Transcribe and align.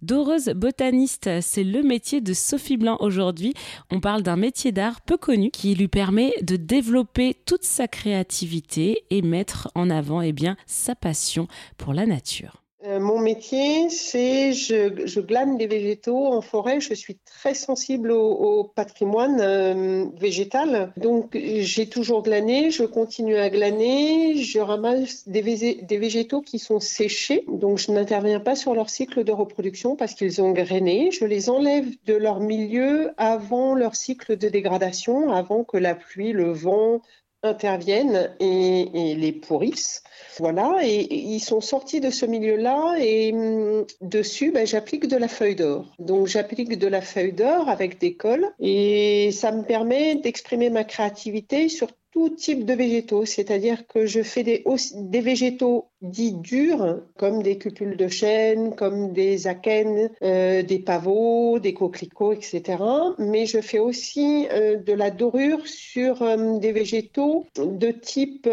Doreuse 0.00 0.50
botaniste, 0.54 1.28
c'est 1.40 1.64
le 1.64 1.82
métier 1.82 2.20
de 2.20 2.32
Sophie 2.32 2.76
Blanc 2.76 2.98
aujourd'hui. 3.00 3.52
On 3.90 3.98
parle 3.98 4.22
d'un 4.22 4.36
métier 4.36 4.70
d'art 4.70 5.00
peu 5.00 5.16
connu 5.16 5.50
qui 5.50 5.74
lui 5.74 5.88
permet 5.88 6.32
de 6.40 6.54
développer 6.54 7.34
toute 7.46 7.64
sa 7.64 7.88
créativité 7.88 9.04
et 9.10 9.22
mettre 9.22 9.72
en 9.74 9.90
avant 9.90 10.20
eh 10.22 10.32
bien, 10.32 10.56
sa 10.66 10.94
passion 10.94 11.48
pour 11.78 11.94
la 11.94 12.06
nature. 12.06 12.62
Euh, 12.84 13.00
mon 13.00 13.18
métier, 13.18 13.90
c'est 13.90 14.52
je, 14.52 15.04
je, 15.04 15.20
glane 15.20 15.58
des 15.58 15.66
végétaux 15.66 16.28
en 16.28 16.40
forêt. 16.40 16.80
Je 16.80 16.94
suis 16.94 17.18
très 17.24 17.52
sensible 17.52 18.12
au, 18.12 18.62
patrimoine 18.62 19.40
euh, 19.40 20.04
végétal. 20.16 20.92
Donc, 20.96 21.36
j'ai 21.36 21.88
toujours 21.88 22.22
glané, 22.22 22.70
je 22.70 22.84
continue 22.84 23.36
à 23.36 23.50
glaner. 23.50 24.36
Je 24.36 24.60
ramasse 24.60 25.26
des, 25.28 25.42
des, 25.82 25.98
végétaux 25.98 26.40
qui 26.40 26.60
sont 26.60 26.78
séchés. 26.78 27.44
Donc, 27.48 27.78
je 27.78 27.90
n'interviens 27.90 28.38
pas 28.38 28.54
sur 28.54 28.74
leur 28.74 28.90
cycle 28.90 29.24
de 29.24 29.32
reproduction 29.32 29.96
parce 29.96 30.14
qu'ils 30.14 30.40
ont 30.40 30.52
grainé. 30.52 31.10
Je 31.10 31.24
les 31.24 31.50
enlève 31.50 31.88
de 32.06 32.14
leur 32.14 32.38
milieu 32.38 33.10
avant 33.16 33.74
leur 33.74 33.96
cycle 33.96 34.36
de 34.36 34.48
dégradation, 34.48 35.32
avant 35.32 35.64
que 35.64 35.78
la 35.78 35.96
pluie, 35.96 36.30
le 36.30 36.52
vent, 36.52 37.00
interviennent 37.42 38.34
et, 38.40 39.14
les 39.14 39.32
pourrissent. 39.32 40.02
Voilà, 40.38 40.78
et, 40.82 41.06
ils 41.12 41.40
sont 41.40 41.60
sortis 41.60 42.00
de 42.00 42.10
ce 42.10 42.26
milieu-là 42.26 42.96
et 42.98 43.32
hum, 43.32 43.86
dessus, 44.00 44.50
ben, 44.52 44.66
j'applique 44.66 45.06
de 45.06 45.16
la 45.16 45.28
feuille 45.28 45.56
d'or. 45.56 45.86
Donc 45.98 46.26
j'applique 46.26 46.78
de 46.78 46.86
la 46.86 47.00
feuille 47.00 47.32
d'or 47.32 47.68
avec 47.68 47.98
des 47.98 48.14
cols 48.14 48.46
et 48.60 49.30
ça 49.32 49.52
me 49.52 49.62
permet 49.64 50.16
d'exprimer 50.16 50.70
ma 50.70 50.84
créativité 50.84 51.68
sur 51.68 51.88
tout 52.18 52.30
type 52.30 52.64
de 52.64 52.74
végétaux, 52.74 53.24
c'est-à-dire 53.24 53.86
que 53.86 54.04
je 54.04 54.24
fais 54.24 54.42
des, 54.42 55.20
végétaux 55.20 55.86
dits 56.02 56.32
durs, 56.32 57.00
comme 57.16 57.44
des 57.44 57.58
cupules 57.58 57.96
de 57.96 58.08
chêne, 58.08 58.74
comme 58.74 59.12
des 59.12 59.46
akènes, 59.46 60.10
euh, 60.22 60.64
des 60.64 60.80
pavots, 60.80 61.60
des 61.60 61.74
coquelicots, 61.74 62.32
etc. 62.32 62.82
Mais 63.18 63.46
je 63.46 63.60
fais 63.60 63.78
aussi 63.78 64.48
euh, 64.50 64.78
de 64.78 64.92
la 64.92 65.12
dorure 65.12 65.64
sur 65.68 66.22
euh, 66.22 66.58
des 66.58 66.72
végétaux 66.72 67.46
de 67.54 67.92
type 67.92 68.48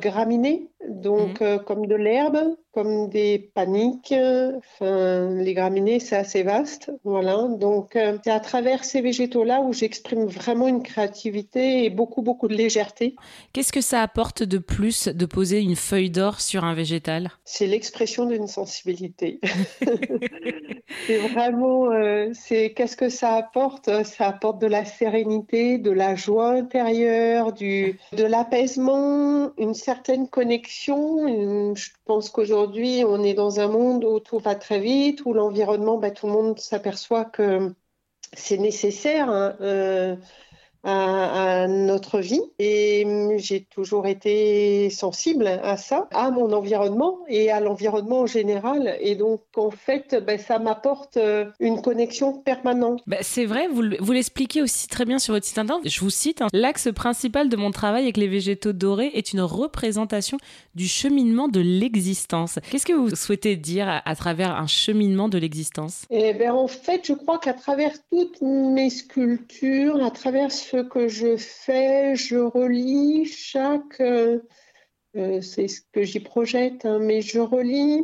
graminé, 0.00 0.68
donc 0.88 1.40
mhm. 1.40 1.60
comme 1.64 1.86
de 1.86 1.94
l'herbe, 1.94 2.38
comme 2.72 3.08
des 3.08 3.50
paniques. 3.54 4.14
Enfin, 4.14 5.30
les 5.34 5.54
graminées, 5.54 6.00
c'est 6.00 6.16
assez 6.16 6.42
vaste. 6.42 6.92
Voilà. 7.04 7.48
Donc, 7.48 7.98
c'est 8.24 8.30
à 8.30 8.40
travers 8.40 8.84
ces 8.84 9.00
végétaux-là 9.00 9.60
où 9.60 9.72
j'exprime 9.72 10.26
vraiment 10.26 10.68
une 10.68 10.82
créativité 10.82 11.84
et 11.84 11.90
beaucoup, 11.90 12.22
beaucoup 12.22 12.48
de 12.48 12.54
légèreté. 12.54 13.16
Qu'est-ce 13.52 13.72
que 13.72 13.80
ça 13.80 14.02
apporte 14.02 14.42
de 14.42 14.58
plus 14.58 15.08
de 15.08 15.26
poser 15.26 15.60
une 15.60 15.76
feuille 15.76 16.10
d'or 16.10 16.40
sur 16.40 16.64
un 16.64 16.74
végétal? 16.74 17.30
C'est 17.44 17.66
l'expression 17.66 18.26
d'une 18.26 18.46
sensibilité. 18.46 19.40
c'est 21.06 21.18
vraiment, 21.18 21.90
euh, 21.90 22.30
c'est 22.32 22.72
qu'est-ce 22.72 22.96
que 22.96 23.08
ça 23.08 23.34
apporte? 23.34 24.04
Ça 24.04 24.28
apporte 24.28 24.60
de 24.60 24.66
la 24.66 24.84
sérénité, 24.84 25.78
de 25.78 25.90
la 25.90 26.14
joie 26.14 26.50
intérieure, 26.50 27.52
du, 27.52 27.98
de 28.12 28.24
l'apaisement, 28.24 29.50
une 29.58 29.74
certaine 29.74 30.28
connexion. 30.28 30.77
Je 30.86 31.90
pense 32.04 32.30
qu'aujourd'hui, 32.30 33.02
on 33.06 33.22
est 33.22 33.34
dans 33.34 33.60
un 33.60 33.68
monde 33.68 34.04
où 34.04 34.20
tout 34.20 34.38
va 34.38 34.54
très 34.54 34.80
vite, 34.80 35.24
où 35.24 35.32
l'environnement, 35.32 35.98
bah, 35.98 36.10
tout 36.10 36.26
le 36.26 36.32
monde 36.32 36.58
s'aperçoit 36.58 37.24
que 37.24 37.74
c'est 38.32 38.58
nécessaire. 38.58 39.28
Hein, 39.30 39.56
euh, 39.60 40.16
à, 40.84 41.66
notre 41.68 42.20
vie 42.20 42.42
et 42.58 43.04
j'ai 43.36 43.64
toujours 43.64 44.06
été 44.06 44.90
sensible 44.90 45.46
à 45.46 45.76
ça, 45.76 46.08
à 46.12 46.30
mon 46.30 46.52
environnement 46.52 47.18
et 47.28 47.50
à 47.50 47.60
l'environnement 47.60 48.20
en 48.20 48.26
général. 48.26 48.96
Et 49.00 49.14
donc, 49.14 49.42
en 49.56 49.70
fait, 49.70 50.16
ben, 50.26 50.38
ça 50.38 50.58
m'apporte 50.58 51.16
euh, 51.16 51.46
une 51.60 51.82
connexion 51.82 52.32
permanente. 52.32 53.02
Ben, 53.06 53.18
c'est 53.22 53.44
vrai, 53.44 53.68
vous, 53.68 53.82
vous 54.00 54.12
l'expliquez 54.12 54.62
aussi 54.62 54.88
très 54.88 55.04
bien 55.04 55.18
sur 55.18 55.34
votre 55.34 55.46
site 55.46 55.58
internet. 55.58 55.88
Je 55.88 56.00
vous 56.00 56.10
cite, 56.10 56.42
hein. 56.42 56.48
l'axe 56.52 56.88
principal 56.94 57.48
de 57.48 57.56
mon 57.56 57.70
travail 57.70 58.04
avec 58.04 58.16
les 58.16 58.28
végétaux 58.28 58.72
dorés 58.72 59.10
est 59.14 59.32
une 59.32 59.40
représentation 59.40 60.38
du 60.74 60.86
cheminement 60.86 61.48
de 61.48 61.60
l'existence. 61.60 62.58
Qu'est-ce 62.70 62.86
que 62.86 62.92
vous 62.92 63.14
souhaitez 63.14 63.56
dire 63.56 64.02
à, 64.04 64.16
travers 64.16 64.56
un 64.56 64.66
cheminement 64.66 65.28
de 65.28 65.38
l'existence? 65.38 66.04
Eh 66.10 66.34
ben, 66.34 66.52
en 66.52 66.68
fait, 66.68 67.02
je 67.04 67.12
crois 67.12 67.38
qu'à 67.38 67.54
travers 67.54 67.92
toutes 68.10 68.40
mes 68.40 68.90
sculptures, 68.90 70.02
à 70.02 70.10
travers 70.10 70.52
ce 70.52 70.67
que 70.76 71.08
je 71.08 71.36
fais, 71.36 72.14
je 72.14 72.36
relis 72.36 73.24
chaque, 73.26 74.00
euh, 74.00 74.40
euh, 75.16 75.40
c'est 75.40 75.68
ce 75.68 75.80
que 75.92 76.02
j'y 76.02 76.20
projette, 76.20 76.84
hein, 76.84 76.98
mais 77.00 77.22
je 77.22 77.40
relis 77.40 78.02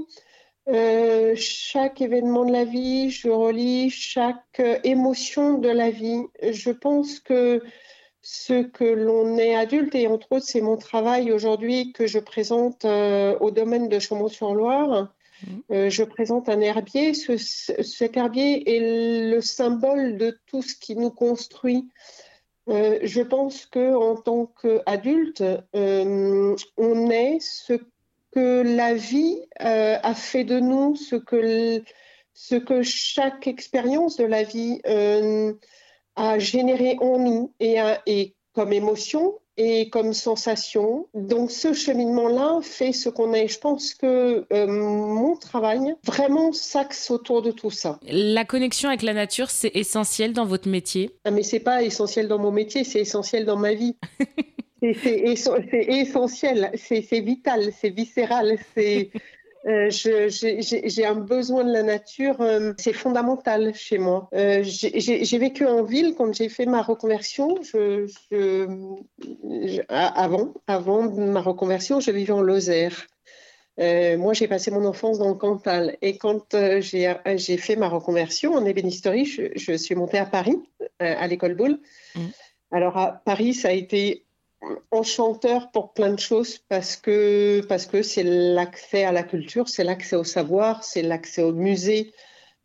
euh, 0.69 1.35
chaque 1.37 2.01
événement 2.01 2.45
de 2.45 2.53
la 2.53 2.65
vie, 2.65 3.11
je 3.11 3.29
relis 3.29 3.91
chaque 3.91 4.63
émotion 4.83 5.59
de 5.59 5.69
la 5.69 5.91
vie. 5.91 6.23
Je 6.43 6.71
pense 6.71 7.21
que 7.21 7.63
ce 8.23 8.63
que 8.63 8.85
l'on 8.85 9.37
est 9.37 9.55
adulte, 9.55 9.95
et 9.95 10.07
entre 10.07 10.33
autres, 10.33 10.47
c'est 10.47 10.63
mon 10.63 10.79
travail 10.79 11.33
aujourd'hui 11.33 11.93
que 11.93 12.07
je 12.07 12.19
présente 12.19 12.87
au 12.87 13.51
domaine 13.51 13.89
de 13.89 13.99
Chaumont-sur-Loire. 13.99 15.13
Mmh. 15.69 15.89
je 15.91 16.05
présente 16.05 16.49
un 16.49 16.61
herbier. 16.63 17.13
cet 17.13 18.17
herbier 18.17 18.77
est 18.77 19.31
le 19.31 19.43
symbole 19.43 20.17
de 20.17 20.39
tout 20.47 20.63
ce 20.63 20.75
qui 20.75 20.97
nous 20.97 21.11
construit. 21.11 21.87
Euh, 22.69 22.99
je 23.03 23.21
pense 23.21 23.67
que 23.67 23.95
en 23.95 24.17
tant 24.17 24.47
qu'adulte, 24.47 25.45
euh, 25.77 26.57
on 26.77 27.11
est 27.11 27.39
ce 27.41 27.75
que 28.33 28.63
la 28.63 28.95
vie 28.95 29.39
euh, 29.61 29.99
a 30.03 30.15
fait 30.15 30.45
de 30.45 30.59
nous, 30.61 30.97
ce 30.97 31.17
que, 31.17 32.83
chaque 32.83 33.47
expérience 33.47 34.17
de 34.17 34.25
la 34.25 34.43
vie 34.43 34.81
a 36.17 36.39
généré 36.39 36.97
en 37.01 37.19
nous 37.19 37.55
et, 37.61 37.77
et 38.07 38.35
comme 38.55 38.73
émotion 38.73 39.35
et 39.57 39.89
comme 39.91 40.13
sensation. 40.13 41.07
Donc 41.15 41.51
ce 41.51 41.73
cheminement-là 41.73 42.61
fait 42.63 42.93
ce 42.93 43.09
qu'on 43.09 43.33
est. 43.33 43.49
Je 43.49 43.59
pense 43.59 43.95
que 43.95 44.47
euh, 44.53 44.67
mon 44.67 45.37
travail 45.37 45.95
vraiment 46.05 46.53
s'axe 46.53 47.11
autour 47.11 47.43
de 47.43 47.51
tout 47.51 47.71
ça. 47.71 47.99
La 48.03 48.45
connexion 48.45 48.89
avec 48.89 49.03
la 49.03 49.15
nature, 49.15 49.51
c'est 49.51 49.75
essentiel 49.75 50.33
dans 50.33 50.47
votre 50.47 50.69
métier? 50.69 51.11
Ah, 51.25 51.31
Mais 51.31 51.43
c'est 51.43 51.61
pas 51.61 51.83
essentiel 51.83 52.29
dans 52.29 52.39
mon 52.39 52.53
métier, 52.53 52.85
c'est 52.85 53.01
essentiel 53.01 53.45
dans 53.45 53.59
ma 53.59 53.75
vie. 53.75 53.97
c'est 54.83 55.43
essentiel, 55.89 56.71
c'est 56.75 57.21
vital, 57.21 57.71
c'est 57.79 57.91
viscéral, 57.91 58.59
c'est 58.75 59.11
euh, 59.67 59.89
j'ai 59.91 61.07
un 61.07 61.15
besoin 61.15 61.65
de 61.65 61.73
la 61.73 61.83
nature, 61.83 62.41
euh, 62.41 62.75
c'est 62.79 62.93
fondamental 62.93 63.75
chez 63.75 63.97
moi. 63.97 64.29
Euh, 64.35 64.63
j'ai 64.63 65.39
vécu 65.39 65.65
en 65.67 65.83
ville 65.83 66.15
quand 66.17 66.35
j'ai 66.35 66.51
fait 66.51 66.67
ma 66.67 66.83
reconversion. 66.83 67.63
Je, 67.63 68.07
avant, 69.89 70.53
avant 70.67 71.11
ma 71.11 71.41
reconversion, 71.41 72.01
je 72.01 72.11
vivais 72.11 72.33
en 72.33 72.43
Lozère. 72.43 73.07
moi, 73.79 74.35
j'ai 74.35 74.49
passé 74.49 74.71
mon 74.71 74.85
enfance 74.85 75.19
dans 75.19 75.29
le 75.29 75.35
Cantal. 75.35 75.97
Et 76.03 76.19
quand 76.19 76.55
j'ai 76.81 77.57
fait 77.57 77.77
ma 77.77 77.89
reconversion 77.89 78.53
en 78.55 78.67
ébénisterie, 78.67 79.25
je, 79.25 79.77
suis 79.77 79.95
montée 79.95 80.19
à 80.19 80.27
Paris, 80.27 80.59
à 80.99 81.27
l'école 81.27 81.55
Boulle. 81.55 81.79
Mmh. 82.15 82.21
Alors, 82.71 82.99
à 82.99 83.13
Paris, 83.25 83.55
ça 83.55 83.69
a 83.69 83.73
été 83.73 84.27
enchanteur 84.91 85.71
pour 85.71 85.93
plein 85.93 86.13
de 86.13 86.19
choses 86.19 86.59
parce 86.69 86.97
que 86.97 87.63
parce 87.69 87.87
que 87.87 88.03
c'est 88.03 88.23
l'accès 88.23 89.05
à 89.05 89.13
la 89.13 89.23
culture, 89.23 89.69
c'est 89.69 89.85
l'accès 89.85 90.17
au 90.17 90.25
savoir, 90.25 90.85
c'est 90.85 91.03
l'accès 91.03 91.43
au 91.43 91.53
musée. 91.53 92.13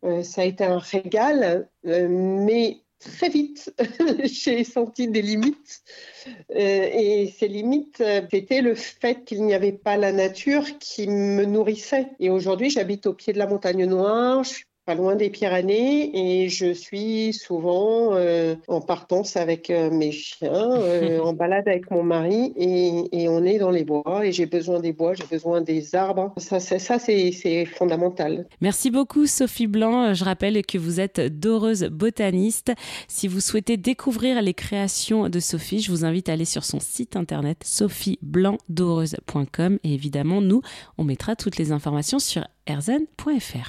Euh, 0.04 0.22
ça 0.22 0.42
a 0.42 0.44
été 0.44 0.64
un 0.64 0.78
régal, 0.78 1.68
euh, 1.86 2.08
mais 2.08 2.82
très 2.98 3.28
vite, 3.28 3.74
j'ai 4.24 4.64
senti 4.64 5.08
des 5.08 5.22
limites. 5.22 5.82
Euh, 6.50 6.88
et 6.92 7.34
ces 7.38 7.48
limites, 7.48 8.02
c'était 8.30 8.62
le 8.62 8.74
fait 8.74 9.24
qu'il 9.24 9.44
n'y 9.44 9.54
avait 9.54 9.72
pas 9.72 9.96
la 9.96 10.12
nature 10.12 10.78
qui 10.78 11.06
me 11.06 11.44
nourrissait. 11.44 12.08
Et 12.18 12.30
aujourd'hui, 12.30 12.70
j'habite 12.70 13.06
au 13.06 13.14
pied 13.14 13.32
de 13.32 13.38
la 13.38 13.46
montagne 13.46 13.84
noire, 13.84 14.42
loin 14.94 15.16
des 15.16 15.30
Pyrénées 15.30 16.42
et 16.42 16.48
je 16.48 16.72
suis 16.72 17.32
souvent 17.32 18.14
euh, 18.14 18.54
en 18.68 18.80
partance 18.80 19.36
avec 19.36 19.70
euh, 19.70 19.90
mes 19.90 20.12
chiens, 20.12 20.52
euh, 20.52 21.18
en 21.20 21.32
balade 21.34 21.68
avec 21.68 21.90
mon 21.90 22.02
mari 22.02 22.52
et, 22.56 23.28
on 23.28 23.44
est 23.44 23.58
dans 23.58 23.70
les 23.70 23.84
bois 23.84 24.22
et 24.24 24.32
j'ai 24.32 24.46
besoin 24.46 24.80
des 24.80 24.92
bois, 24.92 25.12
j'ai 25.14 25.26
besoin 25.30 25.60
des 25.60 25.94
arbres. 25.94 26.32
Ça, 26.36 26.58
ça 26.58 26.98
c'est 26.98 27.64
fondamental. 27.66 28.46
Merci 28.60 28.90
beaucoup 28.90 29.26
Sophie 29.26 29.68
Blanc. 29.68 30.14
Je 30.14 30.24
rappelle 30.24 30.66
que 30.66 30.78
vous 30.78 30.98
êtes 31.00 31.20
doreuse 31.20 31.84
botaniste. 31.84 32.72
Si 33.06 33.28
vous 33.28 33.38
souhaitez 33.40 33.76
découvrir 33.76 34.42
les 34.42 34.54
créations 34.54 35.28
de 35.28 35.38
Sophie, 35.38 35.78
je 35.80 35.92
vous 35.92 36.04
invite 36.04 36.28
à 36.28 36.32
aller 36.32 36.44
sur 36.44 36.64
son 36.64 36.80
site 36.80 37.14
internet 37.14 37.62
sophieblancdoreuse.com 37.64 39.78
et 39.84 39.94
évidemment 39.94 40.40
nous, 40.40 40.62
on 40.98 41.04
mettra 41.04 41.36
toutes 41.36 41.56
les 41.56 41.70
informations 41.72 42.18
sur 42.18 42.44
erzen.fr. 42.66 43.68